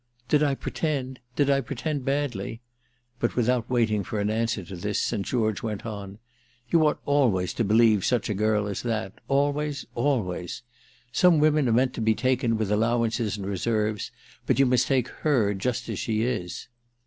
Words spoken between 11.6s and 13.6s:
are meant to be taken with allowances and